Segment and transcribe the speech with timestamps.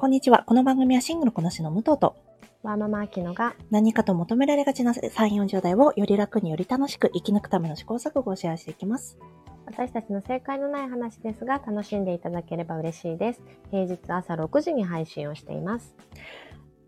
[0.00, 0.44] こんにちは。
[0.46, 2.14] この番組はシングルこなしの武藤と
[2.62, 5.10] ワーママアキノが何かと求められがちな3、
[5.44, 9.18] 40代をより楽により楽しく生き抜くための試行錯誤をシェアしていきます。
[9.66, 13.42] 私たちの正解のない話ですが楽しんでいただければ嬉しいです。
[13.72, 15.96] 平日朝6時に配信をしています。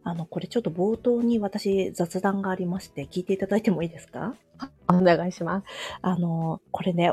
[0.04, 4.36] あの、これちょっと冒頭に私雑談がありまして聞いていただいてもいいですか？
[4.88, 5.66] お願いします。
[6.00, 7.12] あの、これね、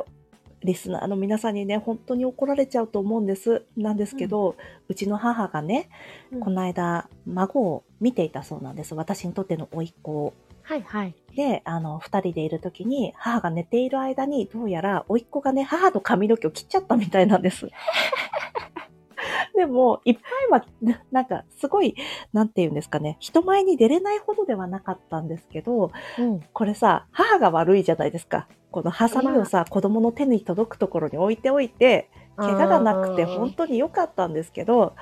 [0.68, 3.64] リスナーの皆さんにね、本当に怒られちゃうと思うんです。
[3.78, 4.58] なんですけど、
[4.90, 5.90] うちの母がね、
[6.32, 8.94] うんこの間、孫を見ていたそうなんです。
[8.94, 10.34] 私にとっての甥っ子を。
[10.64, 11.16] はいはい。
[11.38, 17.70] で、あの、二人でいる時に、母が寝ている間に、どうやら、甥っ子がね、母の髪の毛を切っちゃったみたいなんです。
[19.56, 20.22] でも、いっぱ
[20.58, 21.96] いは、ななんか、すごい、
[22.34, 26.42] なんて言うんですかね、人前に出れないほどではなかったんですけど、うん。
[26.52, 28.50] これさ、母が悪いじゃないですか。
[28.72, 34.94] このハサミをさ、子供の手に届くところに置いておいて、怪我がなくて本当に良かったんですけど、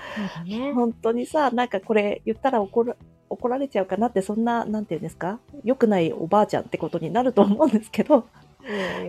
[0.46, 0.72] ね。
[0.74, 2.96] 本当にさ、なんかこれ言ったら怒ら
[3.30, 5.40] 怒られちゃうかなって、そんな、なんていうんですか？
[5.64, 8.28] 良くないおばあちゃんってことになると思うんですけど、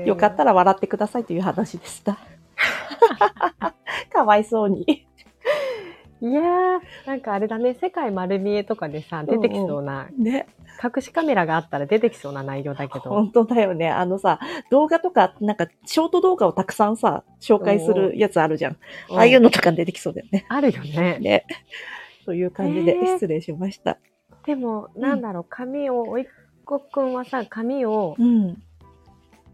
[0.05, 0.47] よかったら。
[0.47, 2.19] ら笑ってくださいという話でした。
[4.13, 5.06] かわいそうに。
[6.21, 10.47] いやー、なんかあれだね、世界丸見えとかでさ、出てきそうな、ね、
[10.83, 13.11] 隠しカメラがあったら出てきそうな内容だけど。
[13.11, 13.91] 本当だよね。
[13.91, 18.77] あのさ、動画とか、なんか、ショート動画をたくさんさ、紹介するやつあるじゃん。
[19.11, 20.47] ああいうのとか出てきそうだよね。
[20.49, 21.19] あるよね。
[21.21, 21.47] ね。
[22.25, 23.99] という感じでね失礼しました。
[24.47, 26.27] でも、なんだろう、髪を、おいっ
[26.65, 28.63] 子くんはさ、髪をうん。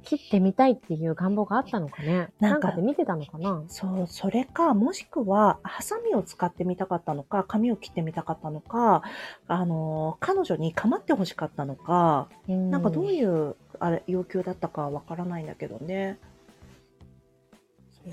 [0.02, 2.28] 切ってみたいっていう願望があったのかね。
[2.40, 9.02] なんんかで見てたのかなそう、それか、もしくは、ハサミを使ってみたかったのか、髪を切ってみたかったのか、
[9.48, 16.18] あの、彼女に構ってほしかったのか、なんかどうういう、あれ、要求だったかわからないんだけどね。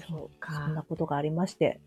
[0.07, 1.79] そうかそんなことがありまして、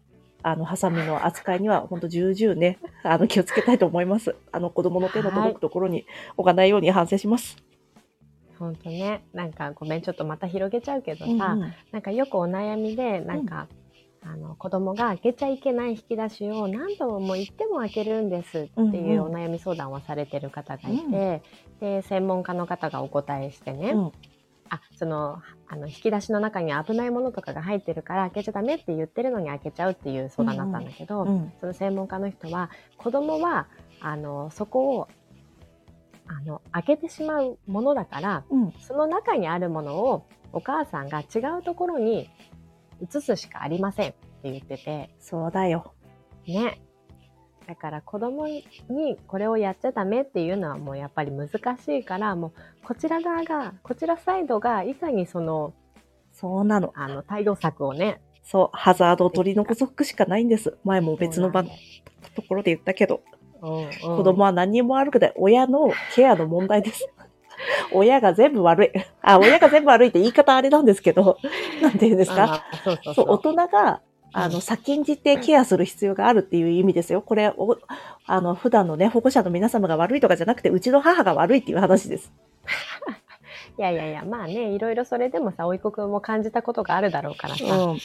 [0.42, 4.34] あの、ハサミの扱いには、本当重々ね、あの、気をつけたいと思います。
[4.50, 6.05] あの、子供の手の届くところに
[6.36, 7.57] 置かないように反省します。
[8.62, 9.24] ほんとね。
[9.33, 11.73] なんかごめん、ちょっとまた広げちゃうけどさ、うんうん。
[11.90, 13.67] なんかよくお悩みで、なんか、
[14.24, 19.34] あの子供が開けちゃいけない引き出しを何度も言っても開けるんですっていうおうん。
[19.34, 21.11] 悩み相談をされてる方がいて、うん
[21.80, 24.12] で専門家の方がお答えしてね、うん。
[24.68, 31.52] あそのあの引き出しの中に危ないものとかが入ってるから開けちゃダメって言ってるのに開けちゃうっていう相談だったんだけど、うん。
[31.58, 33.67] その専門家の人は子供は
[34.00, 35.08] あのそこを
[36.39, 42.29] あの開けてしまうものだからうんその中にあるものをお母さんが違うところに
[43.01, 45.95] 移すしかありませんって言っててそうだよ。
[46.47, 46.81] ね
[47.67, 48.65] だから子供に
[49.29, 51.48] これをやっちゃダメっていうのはもうやっぱり難
[51.79, 52.53] しいからもう
[52.85, 55.73] こちら側がこちらサイドがいかにその
[56.33, 56.92] そうなの。
[56.97, 60.77] あの対応策をねそう、ハザードを取り除くしかないんです。
[60.85, 61.73] 前も別の場そう
[62.35, 63.23] ところで言ったけど、
[63.62, 65.33] 子供は何にも悪くない。
[65.36, 67.08] 親のケアの問題です。
[67.92, 68.90] 親が全部悪い。
[69.23, 71.39] あ、親が全部悪いって言い方あれなんですけど、
[71.80, 72.45] なんて言うんですか？
[72.45, 74.00] あそうそうそ、そうう大人が、
[74.33, 77.23] あの、うん先んじてケアする必要があるっていう意味ですよ。
[77.23, 77.77] これ、お
[78.27, 82.33] あの、普段のね、保護者の皆様が悪いとかじゃなくて、うちの母が悪いっていう話です。
[83.79, 87.99] いやいやいや まあねいろいろそれでもさ甥っ子くんも感じたことがあるだろうからさ、うん。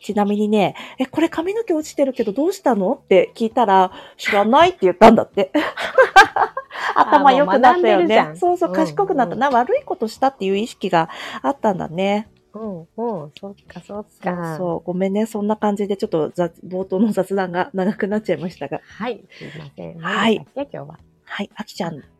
[0.00, 5.50] ちなみにね、え、これ髪の毛落ちてるけどどうしたのって聞いたら、知らないって言ったんだって。
[6.94, 8.04] 頭良くなったよ。
[8.04, 11.08] ねそうそう、うん賢くなったな、悪いことしたっていう意識が
[11.42, 12.28] あったんだね。
[12.52, 14.80] うんうんそっかそっそうかそう。
[14.84, 15.26] ごめんね。
[15.26, 18.80] そんな感じでちょっと雑冒頭の雑談が長くなっちゃいましたが。
[18.84, 21.50] はいすいませんはい今日ははい。
[21.56, 22.13] あきちゃん。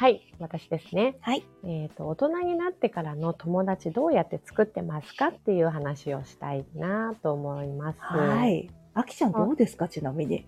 [0.00, 1.44] はい私ですねはい。
[1.62, 8.70] えっ、と大人になってからの友達どうやって作ってますかっていう話をしたいなと思いますはい。
[8.94, 9.88] あきちゃんどうですか？
[9.88, 10.46] ちなみに。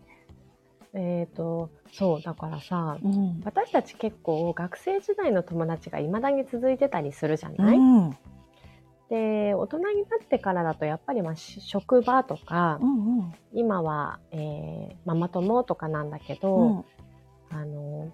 [0.95, 3.43] えっ、とそうだからさうん。
[3.45, 8.07] 私たち結構学生時代の友達が未だに続いてたりするじゃない、うん。
[8.07, 8.17] うん
[9.11, 9.91] で大人にな
[10.25, 13.35] ってからだとやっぱりまあし職場とか、うん。
[13.53, 16.85] 今は、えーママ友とかなんだけど、うん。
[17.51, 18.11] あの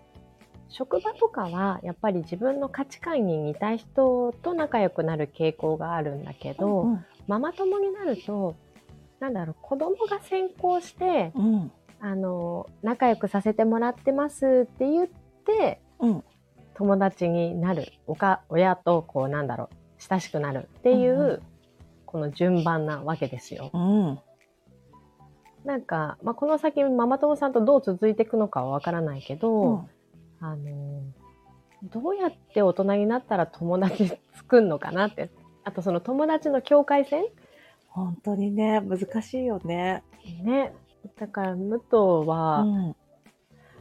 [0.68, 7.04] 職場とかはやっぱり自分の価値観に似た人と仲良くなる傾向があるんだけど、うん。
[7.26, 8.54] ママ友になると
[9.20, 11.72] なんだろう子供が先行してうん。
[12.00, 15.08] あの仲良くさせてもらってますって言っ
[15.46, 16.24] てうん。
[16.74, 19.68] 友達になるおか親とこうなんだろう
[19.98, 21.42] 親しくなるっていう、うんうん
[22.10, 23.70] この順番なわけですよ。
[23.74, 24.18] うん。
[25.66, 29.88] なんか、まあ、この先ママ友さんとどう続いていくのかはわからないけど、うん
[30.40, 31.02] あの
[31.82, 35.30] どうやって大人になったら友達作るのかなって
[35.64, 37.26] あとその友達の境界線？
[37.88, 40.02] 本当にね、難しいよね。
[40.42, 40.72] ね
[41.18, 42.96] だから、武藤はうん。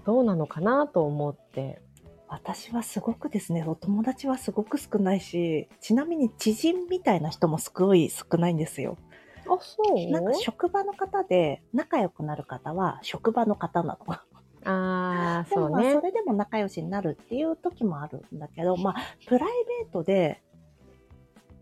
[0.06, 1.82] どうなのかなと思って。
[2.30, 8.98] 私はすごくですね、お友達はすごく少ないし、ちなみに知人みたいな人もすごい少ないんですよ。
[9.46, 10.12] あ、そう？
[10.12, 14.18] なんか職場の方で仲良くなる方は職場の方なの。
[14.68, 16.02] ああ、でもまあそうねそ。
[16.02, 19.50] れでも仲良しになるっていう時もあるんだけど、まあプライ
[19.84, 20.42] ベートで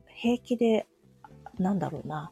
[0.08, 0.88] 平気で、
[1.60, 2.32] なんだろうな、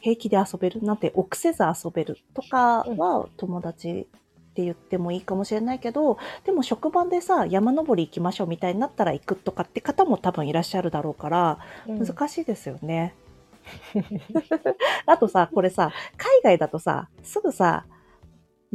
[0.00, 11.58] 平気で遊べるなんて臆せず遊べるとかは友達って言ってもいいかもしれないけど、でも職場でさ、山登り行きましょうみたいになったら行くとかって方も多分いらっしゃるだろうから、
[11.88, 13.16] うん難しいですよね。
[15.06, 17.86] あとさ、これさ、海外だとさ、すぐさ、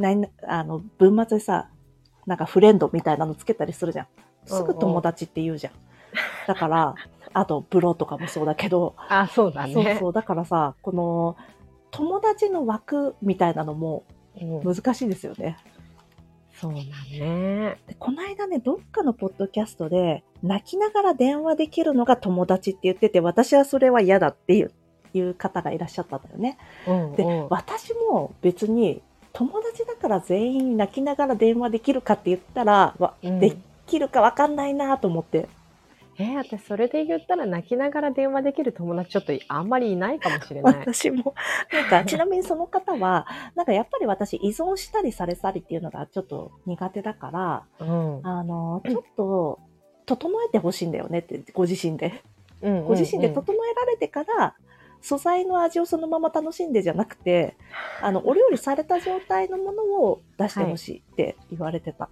[0.00, 1.68] ないあの、文末でさ、
[2.26, 4.06] なんかフレンドみたいなのつけたりするじゃん。
[4.46, 5.72] すぐ友達って言うじゃん。
[6.46, 6.94] だから、
[7.32, 9.74] あと、ブロとかもそうだけど、あ、そうだね。
[9.74, 11.36] そうそう、だからさ、この、
[11.90, 14.04] 友達の枠みたいなのも
[14.40, 15.56] うん難しいですよね。
[16.52, 16.80] そうだ
[17.10, 17.78] ね。
[17.86, 24.72] でこの間ね、どっかのポッドキャストで、泣きながら電話できるのが友達って言ってて、私はそれは嫌だっていう
[25.12, 26.58] いう方がいらっしゃったんだよね。
[26.86, 33.56] で、うんうん私も別に友達だから全員泣きながら電話できるかって言ったら、わうんで
[33.86, 35.48] きるかわかんないなと思って。
[36.18, 40.74] えー私それで言ったら泣きながら電話できる友達ちょっとあんまりいないかもしれない。
[40.80, 41.34] 私も、
[41.72, 49.60] なんか、ちなみにその方は、 なんかやっぱり私依存したりされたりっていうのがちょっと苦手だから、うんあの、ちょっと、
[50.04, 52.06] 整えてほしいんだよねって、ご自身で。
[52.62, 54.54] うんうんうんご自身で整えられてから、
[55.00, 57.56] 素材の味をそのまま楽しんでじゃなくて、
[58.02, 62.08] あの、お料理された状態のものを出してほしいって言われてた。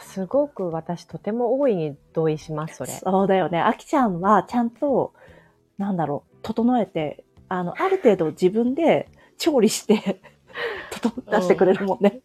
[0.00, 2.92] すごく私とても大いに同意します、それ。
[2.92, 3.60] そうだよね。
[3.60, 5.12] あきちゃんはちゃんと、
[5.78, 9.08] なんだろう、整えて、あの、ある程度自分で
[9.38, 10.20] 調理して、
[10.90, 12.20] 整出してくれるもんね。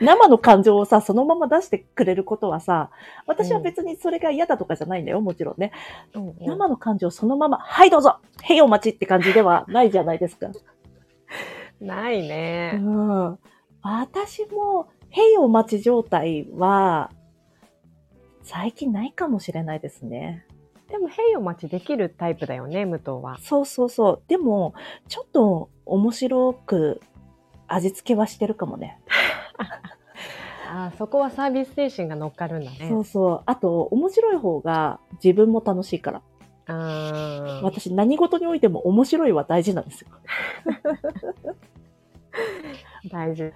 [0.00, 2.90] 生の感情をさ、そのまま出してくれることはさ、
[3.26, 5.72] 私は別にそれが嫌だとかじゃないんだよ、もちろんね。
[6.14, 10.48] うんうん生の感情をそのまま、はいどうぞへいお待ちって感じでは ないじゃないですか。
[11.80, 12.72] ないうね。
[12.72, 13.38] ん。
[13.82, 17.10] 私も、へいお待ち状態は、
[18.42, 20.46] 最近ないかもしれないですね。
[20.88, 23.38] でも、へいお待ちできるタイプだよね、武藤は。
[23.40, 24.22] そうそうそう。
[24.28, 24.74] でも、
[25.08, 27.00] ちょっと面白く
[27.66, 29.00] 味付けはしてるかもね。
[30.66, 32.86] あーそこはサービス精神が乗っかるんだね。
[32.88, 33.42] そうそう。
[33.46, 36.22] あと、面白い方が自分も楽しいから。
[36.66, 40.08] あー私、何事においても面白いは大事なんですよ。
[43.12, 43.52] 大事ね。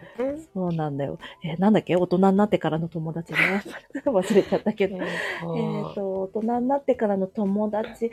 [0.52, 1.18] そうなんだよ。
[1.42, 1.96] えーなんだっけ？
[1.96, 3.38] 大人になってからの友達ね。
[4.04, 4.96] 忘れちゃったけど。
[4.96, 8.10] えっ、と、大人になってからの友達、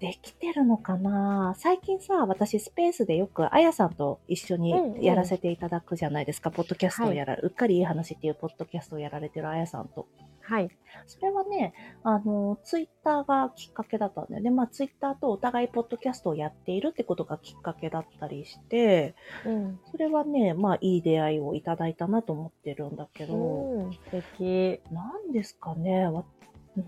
[0.00, 1.54] できてるのかな？
[1.58, 10.08] 最近さ、私スペースでよくあやさんと一緒にうんうんやらせていただくじゃないですか、ポッドキャストをやられ、うっかりいい話っていうポッドキャストをやられてるあやさんと。
[10.42, 10.70] はい。
[11.06, 14.50] それはね、あの、ツイッターがきっかけだったんだよね。
[14.50, 19.14] まあ、ツイッターとお互いポッドキャストをやっているってことがきっかけだったりして、
[19.46, 19.78] うん。
[19.92, 24.80] それはね、まあ、いい出会いをいただいたなと思ってるんだけど、うん、素敵。
[24.90, 26.24] なんですかね、わ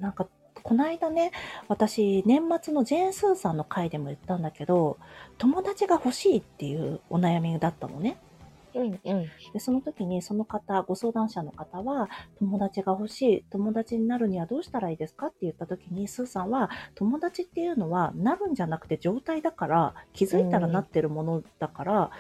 [0.01, 0.27] なんか、
[0.63, 1.33] この間ね、
[1.69, 4.99] 私、年末のジェーン・スーさんの回でも言ったんだけど、
[5.39, 8.17] 友達が欲しいっていうお悩みだったのね。
[8.75, 9.27] うんうん。
[9.53, 22.11] で、その時にその方、ご相談者の方は、友達が欲しい、友達になるにはどうしたらいいですかって言った時に、スーさんは、友達っていうのは、なるんじゃなくて状態だから、気づいたらなってるものだから、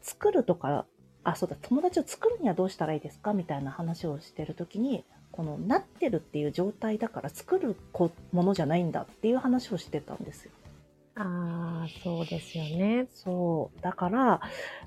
[0.00, 0.86] 作るとか、
[1.24, 10.52] あ、そうだ、友達を作るにはどうしたらいいですかみたいな話をしてる時に、この、なってるっていう状態だから、作るこものじゃないんだっていう話をしてたんですよ。
[11.16, 13.06] ああ、そうですよね。
[13.12, 13.80] そう。
[13.82, 14.40] だから、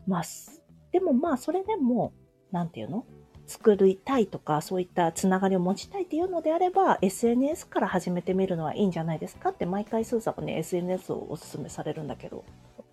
[0.08, 2.14] まあ、すでもまあ、それでも、
[2.52, 3.06] なんていうの？
[3.48, 12.44] 作りたいとか、そういったつながりを持ちたいっていうのであれば、SNS から始めてみるのはいいんじゃないですかって、毎回スーさんはね、SNS をおすすめされるんだけど。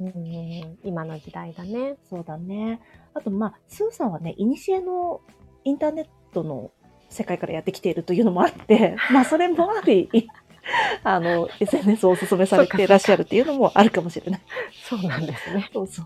[0.00, 1.96] うん、今の時代だね。
[2.10, 2.80] そうだね。
[3.14, 5.20] あと、まあ、スーさんはね、いにしえの
[5.64, 6.70] インターネットの
[7.12, 10.08] 世界からやってきているというのもあって、 まあ、それもあり、
[11.04, 14.40] あの、SNS をおすすめされていらっしゃるっていうのもあるかもしれない。
[14.82, 15.70] そうなんですね。
[15.72, 16.04] そうそう。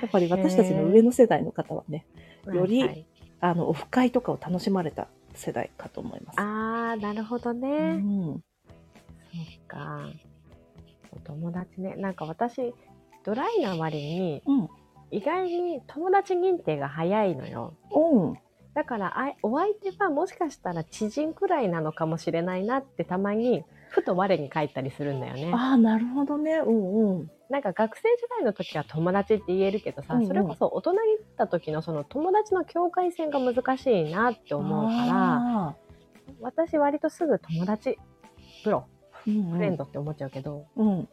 [0.00, 2.06] やっぱり私たちの上の世代の方はね、
[2.52, 3.06] よりはい
[3.42, 6.40] あの、オフ会とかを楽しまれた世代かと思います。
[6.40, 7.94] ああ、なるほどうね。
[7.96, 8.34] ん。
[8.34, 10.08] そっか。
[11.10, 11.96] お友達ね。
[11.96, 12.72] なんか私、
[13.24, 14.68] ドライな割に、うん。
[15.10, 17.74] 意外に友達認定が早いのよ。
[17.90, 18.38] うん。
[18.74, 25.52] だからあいお相手はもしかしたら知人くらいなのかもしれないなってたまにふと我に返ったりするんだよね。
[25.54, 26.62] ああ、なるほどね。
[26.64, 27.30] うんうん。
[27.50, 35.76] なんか学生時代の時は友達って言えるけどさ、うんうんそれこそ大人になった時のその友達の境界線が難しいなって思うから、あ
[36.40, 37.98] 私割とすぐ友達、
[38.64, 41.08] プロ、ー、うんうんフレンドって思っちゃうけど、うん。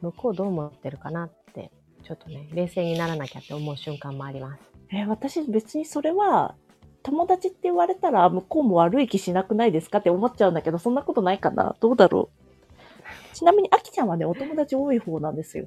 [0.00, 1.70] 向こうどう思ってるかなって、
[2.02, 4.62] ちょっとね、冷静にならなきゃって思う瞬間もあります。
[4.90, 6.56] え、私別にそれは、
[7.04, 15.66] 友達って言われたら向こうも悪い気しなくないですかって思っちゃうんだけど、そんなことないかなどうだろうちなみに、あきちゃんはね、お友達多い方なんですよ。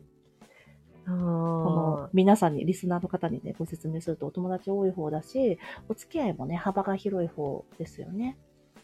[1.06, 8.36] あこの皆さんに、リスナーの方にね、ご説明するとお友達多い方だし、お付き合いもね、幅が広い方ですよね。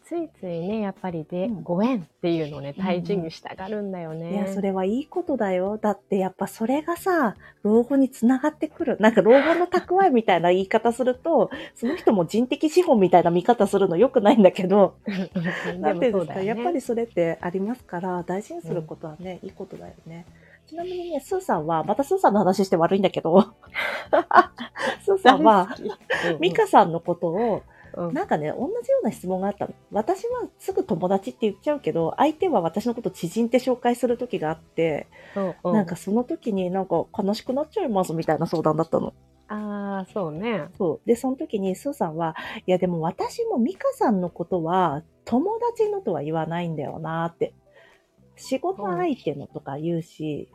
[0.05, 1.63] ついついね、やっぱりで、うん。
[1.63, 2.87] ご縁っていうのをね、うんうん。
[2.87, 4.33] 大事にしたがるんだよね。
[4.33, 5.77] いや、それはいいことだよ。
[5.77, 8.97] だってやっぱそれがさ、老後につながってくる。
[8.99, 14.95] なんか老後の蓄えみたいな言い方すると、 その人も人的資本みたいな見方するの良くないんだけど、
[15.79, 20.25] なんていうんですか、やっぱりそれってありますから、大事にすることはね、いいことだよね。
[20.67, 23.41] ちなみにね、スーさんは、またスーさんの話して悪いんだけど、
[25.03, 25.69] スーさんは、
[26.39, 27.63] ミカさんのことを、
[27.95, 29.73] うんなんかね、同じような質問があったの。
[29.91, 39.13] 私はすぐ友達って言っちゃうけど、相手は私のこと知人って紹介する時があって、うんうんなんかその時になんか悲しくなっちゃいますみたいな相談だったの。
[39.47, 40.69] ああ、そうね。
[40.77, 41.07] そう。
[41.07, 42.35] で、その時にスーさんは、
[42.65, 47.53] いやでも私もミカさんのことは友達のとは言わないんだよなって。
[48.35, 50.49] 仕事相手のとか言うし、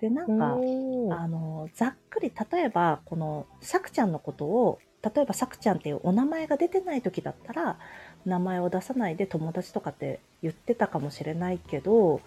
[0.00, 4.78] で、なんか、うんあの、ざっくり、例えば、この、さくちゃんのことを、
[5.14, 7.78] 例えばさくちゃんっていうお名前が出てない時だったら、
[8.24, 12.20] 名前を出さないで友達とかって言ってたかもしれないけど、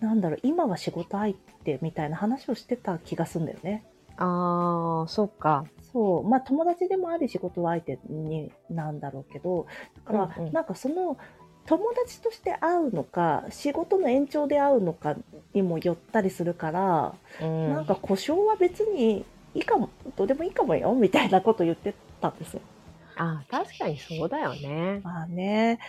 [0.00, 3.84] なんだろう、今は仕事相手みたいな話をしてた気がするんだよね。
[4.18, 5.64] ああ、そっか。
[5.92, 6.28] そう。
[6.28, 9.66] まあ友達でもあり仕事相手になんだろうけど、
[10.04, 11.16] だから、うんうんなんかその、
[11.66, 15.16] 友達として会うのか、仕事の延長で会うのか
[15.52, 19.24] にもよったりするから、うんなんか故障は別に
[19.58, 22.60] いいかも、どうでもいいかもよ、みたいなこと言ってたんですよ。
[23.16, 25.00] あー確かにそうだよね。
[25.02, 25.80] まあね。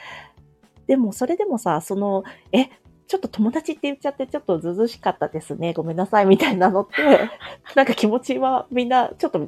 [0.88, 2.66] でもそれでもさ、その、え、
[3.08, 5.74] ちょっと友達って言っちゃってちょっとずうずうしかったですね。
[5.74, 7.30] ごめんなさい、みたいなのって、
[7.76, 9.48] なんか気持ちはみんな、ちょっと、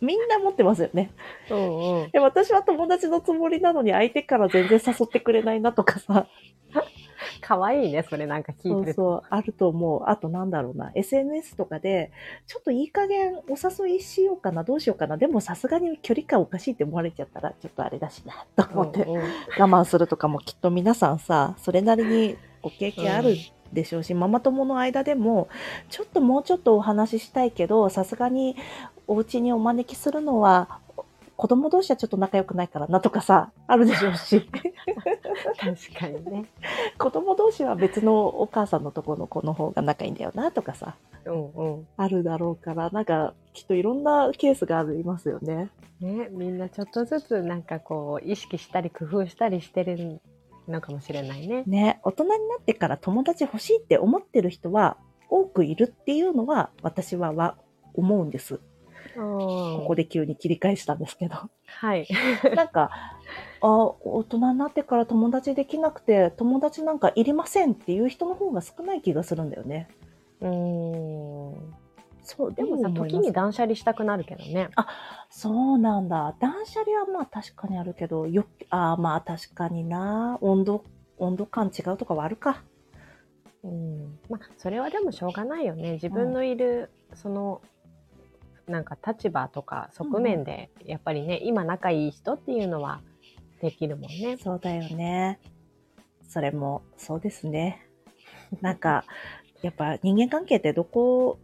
[0.00, 1.10] みんな持ってますよね。
[1.50, 2.10] うんうん。
[2.10, 6.28] で、私は友達のつもりなのに相手から全然誘ってくれないなとかさ、
[7.40, 9.02] かわいいね、それなんか聞いてると。
[9.02, 10.02] そうそう、あると思う。
[10.06, 12.12] あとなんだろうな、SNS とかで、
[12.46, 15.16] ちょっといい加減お誘いしようかな、どうしようかな。
[15.16, 19.22] でもさすがに距離感おかしいって思われちゃったら、ちょっとあれだしな、と思って、うんうん
[19.58, 23.36] 我慢するとかもきっと皆さんさ、それなりにご経験ある
[23.72, 25.48] でしょうし、ママ友の間でも、
[25.88, 28.56] ちょっともうちょっとお話ししたいけど、さすがに
[29.06, 30.80] お家にお招きするのは、
[31.38, 34.50] 子供同士はちょっと仲良くないからなとかさ、あるでしょうし。
[35.60, 36.46] 確かにね。
[36.98, 41.86] 子供同士は別のお母さんのところの子の方が仲いいんだよなとかさ、うんうん。
[41.96, 45.70] あるだろうから、なんかきっといろんなケースがありますよね。
[46.00, 50.20] ね、みんなちょっとずつなんかこう意識したり工夫したりしてる
[50.66, 51.62] のかもしれないね。
[51.68, 54.96] ね、大人になってから友達欲しいって思ってる人は
[55.30, 57.56] 多くいるっていうのは私はは
[57.94, 58.60] 思うんです。
[59.14, 61.36] こここで急に切り返したんですけど。
[61.66, 62.06] はい。
[62.54, 62.90] なんか、
[63.60, 63.66] あ、
[64.00, 69.88] 大人になってから友達できなくて、友達なんかいりませんっていう人の方が少ない気がするんだよね。
[70.40, 71.74] うーん。
[72.22, 74.68] そう、でもさ、時に断捨離したくなるけどね。
[75.30, 76.34] そうなんだ。
[76.40, 80.38] 断捨離はまあ確かにあるけど、よあーまあ確かにな。
[80.40, 80.84] 温度、
[81.16, 82.62] 温度感違うとかはあるか。
[83.64, 84.18] うん。
[84.28, 85.92] まあ、それはでもしょうがないよね。
[85.92, 87.60] 自分のいる、その、
[88.68, 93.00] なんか立場とか側面で、やっぱりね、今仲いい人っていうのは
[93.60, 94.36] できるもんね。
[94.38, 95.40] そうだよね。
[96.28, 97.86] それも、そうですね。
[98.60, 99.04] なんか、
[99.62, 101.38] やっぱ人間関係ってどこ、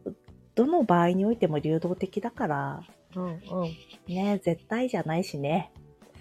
[0.54, 2.82] どの場合においても流動的だから、
[3.16, 4.14] うんうん。
[4.14, 5.72] ね、絶対じゃないしね。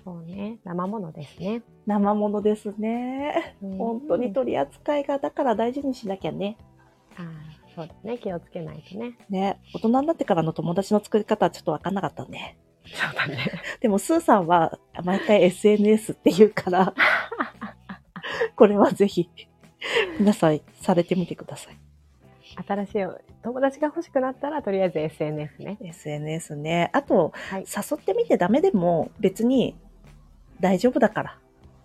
[0.04, 0.60] そうね。
[0.64, 1.62] 生ものですね。
[1.86, 3.56] 生ものですね。
[3.62, 6.58] 本当に取り扱いが、だから大事にしなきゃね。
[7.16, 8.18] ああ、そうだね。
[8.18, 9.18] 気をつけないとね。
[9.30, 12.58] ね、大人になってからの友達の作り方はちょっとわかんなかったね。
[12.86, 13.52] そうだね。
[13.82, 16.94] でも、スーさんは毎回 SNS って言うから、
[18.56, 19.30] これはぜひ、
[20.20, 21.78] 皆さんされてみてください。
[22.68, 23.06] 新しい
[23.42, 25.78] 友達が欲しくなったら、とりあえず SNS ね。
[25.82, 26.90] SNS ね。
[26.94, 27.62] あと、はい。
[27.62, 29.76] 誘ってみてダメでも別に
[30.60, 31.38] 大丈夫だから。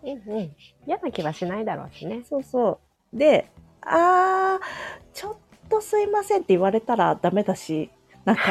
[0.02, 0.56] うんうん。
[0.86, 2.22] 嫌な気はしないだろうしね。
[2.24, 2.80] そうそ
[3.12, 3.16] う。
[3.16, 5.07] で、あー、
[5.68, 7.90] とすいませんって言われたらダメだし、
[8.24, 8.42] なんか、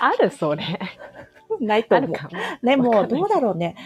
[0.00, 0.64] あ、あるそれ。
[1.60, 2.10] ないと思う。
[2.10, 2.30] あるかも。
[2.62, 3.76] でも、わかんないどうだろうね。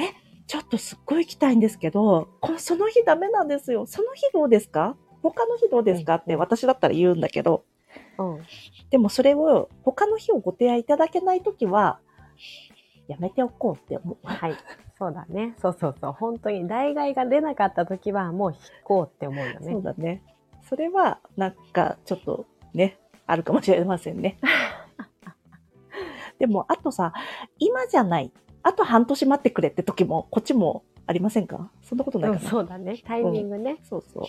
[0.00, 0.14] え、
[0.46, 3.86] ちょっとすっごい行きたいんですけど、こその日ダメなんですよ。
[3.86, 4.96] その日どうですか？
[5.22, 6.16] 他の日どうですか？
[6.16, 7.64] って私だったら言うんだけど、
[8.18, 8.40] うん。
[8.90, 11.98] でもそれを他の日をご提案いただけないときは、
[13.08, 14.16] やめておこうって思う。
[14.22, 14.56] はい。
[14.98, 15.54] そうだね。
[15.58, 16.12] そうそうそう。
[16.12, 19.72] 本当に、代替が出なかった時はもう引こうって思うよね。
[19.72, 20.22] そうだね。
[20.68, 24.38] それは、なんか、ちょっとね、あるかもしれませんね。
[26.38, 27.12] でも、あとさ、
[27.58, 28.32] 今じゃない。
[28.62, 31.70] あと半年待ってくれって時も、こっちもありませんか？
[31.82, 32.98] そんなことないうん、かな、そうだね。
[33.04, 33.78] タイミングね。
[33.82, 34.24] そうそう。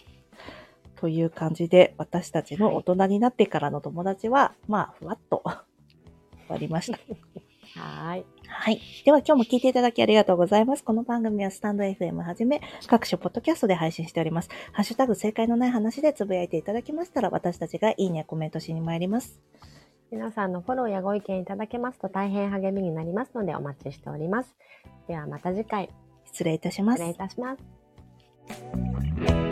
[0.96, 5.54] という感じで、私たちの大人になってからの友達は、まあ、ふわっと終
[6.50, 7.00] わりました。
[7.76, 8.26] はーい。
[8.48, 8.82] はい。
[9.06, 10.84] では今日も聞いていただきありがとうございます。
[10.84, 14.50] この番組はスタンド FM はじめ、各種ポッドキャストで配信しております。
[14.72, 19.40] ハッシュタグ正解のない話でつぶやいていただきましたら、私たちがいいね、コメントしに参ります。
[20.12, 24.56] 皆さんのフォローやご意見いただけますと大変励みになりますのでお待ちしております。
[25.08, 25.90] ではまた次回、
[26.26, 27.16] 失礼いたします失礼い。
[27.16, 29.49] たします。